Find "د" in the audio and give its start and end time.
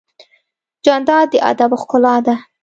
1.31-1.35